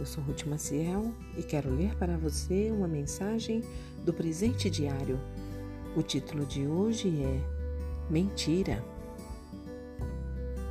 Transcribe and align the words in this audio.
Eu 0.00 0.06
sou 0.06 0.24
Ruth 0.24 0.46
Maciel 0.46 1.12
e 1.36 1.42
quero 1.42 1.68
ler 1.70 1.94
para 1.96 2.16
você 2.16 2.70
uma 2.70 2.88
mensagem 2.88 3.62
do 4.02 4.14
presente 4.14 4.70
diário. 4.70 5.20
O 5.94 6.02
título 6.02 6.46
de 6.46 6.66
hoje 6.66 7.22
é 7.22 7.38
Mentira. 8.08 8.82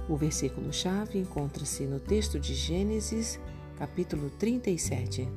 O 0.09 0.15
versículo-chave 0.17 1.19
encontra-se 1.19 1.83
no 1.83 1.99
texto 1.99 2.39
de 2.39 2.55
Gênesis, 2.55 3.39
capítulo 3.77 4.31
37. 4.31 5.29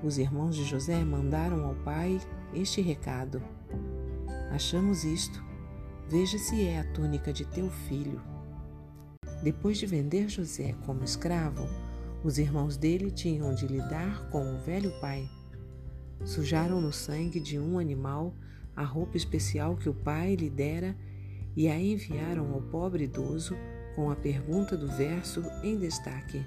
Os 0.00 0.16
irmãos 0.16 0.54
de 0.54 0.62
José 0.62 1.04
mandaram 1.04 1.66
ao 1.66 1.74
pai 1.74 2.20
este 2.54 2.80
recado: 2.80 3.42
Achamos 4.52 5.02
isto. 5.02 5.42
Veja 6.08 6.38
se 6.38 6.64
é 6.64 6.78
a 6.78 6.92
túnica 6.92 7.32
de 7.32 7.44
teu 7.44 7.68
filho. 7.68 8.22
Depois 9.42 9.78
de 9.78 9.86
vender 9.86 10.28
José 10.28 10.76
como 10.86 11.02
escravo, 11.02 11.66
os 12.24 12.38
irmãos 12.38 12.76
dele 12.76 13.10
tinham 13.10 13.54
de 13.54 13.66
lidar 13.66 14.28
com 14.30 14.54
o 14.54 14.58
velho 14.58 14.92
pai. 15.00 15.28
Sujaram 16.24 16.80
no 16.80 16.92
sangue 16.92 17.40
de 17.40 17.58
um 17.58 17.78
animal 17.78 18.34
a 18.76 18.84
roupa 18.84 19.16
especial 19.16 19.76
que 19.76 19.88
o 19.88 19.94
pai 19.94 20.34
lhe 20.36 20.48
dera 20.48 20.96
e 21.56 21.68
a 21.68 21.78
enviaram 21.78 22.52
ao 22.52 22.62
pobre 22.62 23.04
idoso 23.04 23.56
com 23.94 24.10
a 24.10 24.16
pergunta 24.16 24.76
do 24.76 24.88
verso 24.88 25.42
em 25.62 25.76
destaque. 25.76 26.44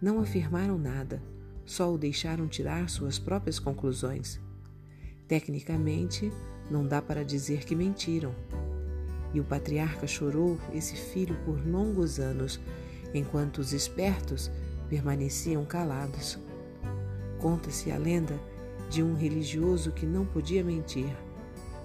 Não 0.00 0.20
afirmaram 0.20 0.76
nada, 0.76 1.22
só 1.64 1.92
o 1.92 1.96
deixaram 1.96 2.46
tirar 2.46 2.88
suas 2.90 3.18
próprias 3.18 3.58
conclusões. 3.58 4.40
Tecnicamente, 5.26 6.30
não 6.70 6.86
dá 6.86 7.00
para 7.00 7.24
dizer 7.24 7.64
que 7.64 7.74
mentiram. 7.74 8.34
E 9.32 9.40
o 9.40 9.44
patriarca 9.44 10.06
chorou 10.06 10.58
esse 10.72 10.94
filho 10.94 11.36
por 11.44 11.66
longos 11.66 12.20
anos, 12.20 12.60
enquanto 13.14 13.58
os 13.58 13.72
espertos 13.72 14.50
permaneciam 14.88 15.64
calados. 15.64 16.38
Conta-se 17.38 17.90
a 17.90 17.96
lenda 17.96 18.38
de 18.90 19.02
um 19.02 19.14
religioso 19.14 19.92
que 19.92 20.04
não 20.04 20.26
podia 20.26 20.62
mentir, 20.62 21.16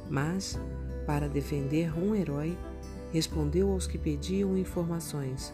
mas, 0.10 0.60
para 1.06 1.30
defender 1.30 1.98
um 1.98 2.14
herói, 2.16 2.58
respondeu 3.14 3.72
aos 3.72 3.88
que 3.88 3.98
pediam 3.98 4.58
informações. 4.58 5.54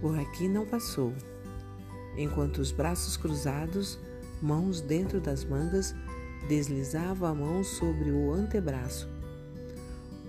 Por 0.00 0.18
aqui 0.18 0.48
não 0.48 0.64
passou. 0.64 1.12
Enquanto 2.16 2.58
os 2.58 2.72
braços 2.72 3.16
cruzados, 3.16 3.98
mãos 4.40 4.80
dentro 4.80 5.20
das 5.20 5.44
mangas, 5.44 5.94
deslizava 6.48 7.28
a 7.28 7.34
mão 7.34 7.62
sobre 7.62 8.10
o 8.10 8.32
antebraço. 8.32 9.08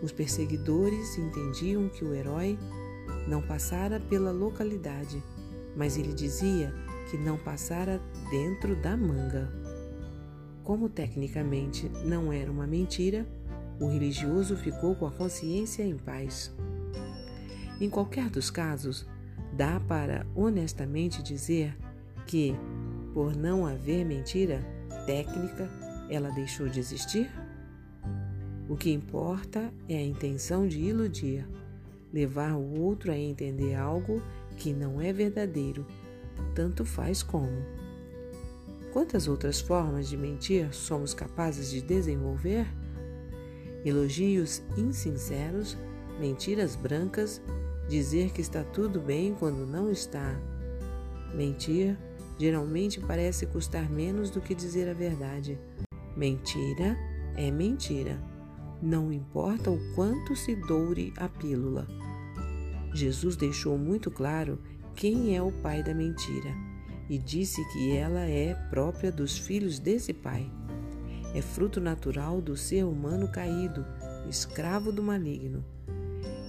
Os 0.02 0.12
perseguidores 0.12 1.18
entendiam 1.18 1.88
que 1.90 2.04
o 2.04 2.14
herói 2.14 2.58
não 3.28 3.42
passara 3.42 4.00
pela 4.00 4.32
localidade 4.32 5.22
mas 5.76 5.98
ele 5.98 6.14
dizia 6.14 6.74
que 7.10 7.18
não 7.18 7.38
passara 7.38 8.02
dentro 8.30 8.76
da 8.76 8.96
manga. 8.96 9.52
Como 10.64 10.90
tecnicamente 10.90 11.90
não 12.06 12.32
era 12.32 12.52
uma 12.52 12.68
mentira, 12.68 13.26
o 13.80 13.88
religioso 13.88 14.56
ficou 14.56 14.96
com 14.96 15.06
a 15.06 15.12
consciência 15.12 15.84
em 15.84 15.98
paz. 15.98 16.54
Em 17.80 17.90
qualquer 17.90 18.30
dos 18.30 18.52
casos, 18.52 19.08
dá 19.54 19.80
para 19.80 20.26
honestamente 20.36 21.24
dizer 21.24 21.76
que, 22.28 22.56
por 23.14 23.36
não 23.36 23.66
haver 23.66 24.06
mentira 24.06 24.64
técnica, 25.06 25.70
ela 26.10 26.30
deixou 26.30 26.70
de 26.70 26.80
existir? 26.80 27.32
O 28.70 28.78
que 28.78 28.92
importa 28.92 29.74
é 29.90 29.98
a 29.98 30.06
intenção 30.06 30.68
de 30.68 30.80
iludir, 30.80 31.46
levar 32.14 32.54
o 32.54 32.80
outro 32.82 33.12
a 33.12 33.18
entender 33.18 33.76
algo 33.76 34.22
que 34.58 34.74
não 34.74 35.00
é 35.00 35.12
verdadeiro, 35.14 35.86
tanto 36.54 36.84
faz 36.86 37.24
como. 37.24 37.66
Quantas 38.92 39.28
outras 39.28 39.62
formas 39.62 40.10
de 40.10 40.18
mentir 40.18 40.74
somos 40.74 41.14
capazes 41.14 41.70
de 41.72 41.82
desenvolver? 41.82 42.68
Elogios 43.86 44.62
insinceros, 44.78 45.78
mentiras 46.20 46.76
brancas, 46.76 47.42
dizer 47.88 48.32
que 48.32 48.42
está 48.42 48.64
tudo 48.64 49.00
bem 49.00 49.34
quando 49.34 49.66
não 49.66 49.90
está. 49.90 50.40
Mentir 51.34 51.98
geralmente 52.38 53.00
parece 53.00 53.46
custar 53.46 53.90
menos 53.90 54.30
do 54.30 54.42
que 54.42 54.54
dizer 54.54 54.90
a 54.90 54.94
verdade. 54.94 55.58
Mentira 56.16 56.98
é 57.36 57.50
mentira, 57.50 58.20
não 58.82 59.12
importa 59.12 59.70
o 59.70 59.80
quanto 59.94 60.36
se 60.36 60.56
doure 60.56 61.14
a 61.18 61.30
pílula. 61.30 61.88
Jesus 62.94 63.36
deixou 63.36 63.78
muito 63.78 64.10
claro 64.10 64.60
quem 64.96 65.36
é 65.36 65.42
o 65.42 65.52
pai 65.52 65.84
da 65.84 65.94
mentira 65.94 66.54
e 67.10 67.18
disse 67.18 67.64
que 67.72 67.92
ela 67.96 68.22
é 68.22 68.54
própria 68.70 69.12
dos 69.12 69.38
filhos 69.38 69.80
desse 69.80 70.14
pai. 70.14 70.50
É 71.34 71.42
fruto 71.42 71.80
natural 71.80 72.42
do 72.42 72.58
ser 72.58 72.84
humano 72.84 73.28
caído, 73.28 73.86
escravo 74.30 74.92
do 74.92 75.04
maligno. 75.04 75.64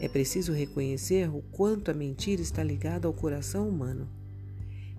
É 0.00 0.08
preciso 0.08 0.52
reconhecer 0.52 1.28
o 1.28 1.42
quanto 1.52 1.90
a 1.90 1.94
mentira 1.94 2.42
está 2.42 2.62
ligada 2.62 3.06
ao 3.06 3.12
coração 3.12 3.68
humano. 3.68 4.08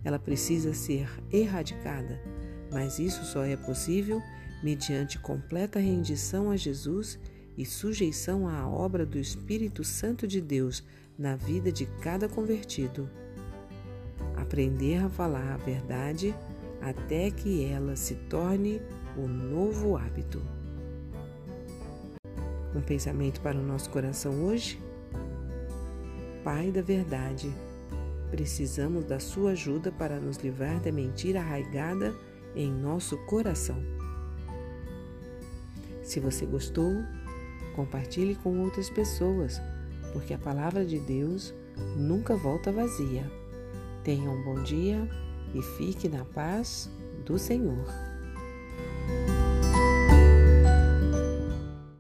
Ela 0.03 0.19
precisa 0.19 0.73
ser 0.73 1.09
erradicada, 1.31 2.22
mas 2.73 2.97
isso 3.00 3.23
só 3.23 3.44
é 3.44 3.56
possível 3.56 4.22
mediante 4.63 5.19
completa 5.19 5.79
rendição 5.79 6.50
a 6.50 6.57
Jesus 6.57 7.19
e 7.57 7.66
sujeição 7.66 8.47
à 8.47 8.67
obra 8.67 9.06
do 9.06 9.19
Espírito 9.19 9.84
Santo 9.84 10.25
de 10.25 10.41
Deus 10.41 10.84
na 11.17 11.35
vida 11.35 11.72
de 11.72 11.85
cada 12.01 12.28
convertido. 12.28 13.09
Aprender 14.35 15.03
a 15.03 15.09
falar 15.09 15.53
a 15.53 15.57
verdade 15.57 16.34
até 16.81 17.29
que 17.29 17.63
ela 17.66 17.95
se 17.95 18.16
torne 18.16 18.81
o 19.16 19.28
novo 19.28 19.95
hábito. 19.95 20.41
Um 22.75 22.81
pensamento 22.81 23.40
para 23.41 23.57
o 23.57 23.63
nosso 23.63 23.90
coração 23.90 24.45
hoje? 24.45 24.81
Pai 26.44 26.72
da 26.72 26.81
verdade, 26.81 27.53
precisamos 28.31 29.05
da 29.05 29.19
sua 29.19 29.51
ajuda 29.51 29.91
para 29.91 30.19
nos 30.19 30.38
livrar 30.38 30.81
da 30.81 30.91
mentira 30.91 31.40
arraigada 31.40 32.13
em 32.56 32.72
nosso 32.72 33.18
coração. 33.25 33.81
Se 36.03 36.19
você 36.19 36.46
gostou, 36.46 36.91
compartilhe 37.75 38.36
com 38.36 38.59
outras 38.59 38.90
pessoas 38.90 39.62
porque 40.14 40.34
a 40.34 40.38
palavra 40.38 40.86
de 40.86 41.00
Deus 41.00 41.53
nunca 41.97 42.36
volta 42.36 42.72
vazia. 42.72 43.30
Tenha 44.03 44.30
um 44.30 44.44
bom 44.44 44.62
dia 44.64 45.09
e 45.53 45.62
fique 45.78 46.08
na 46.08 46.24
paz 46.24 46.90
do 47.25 47.38
Senhor. 47.38 47.86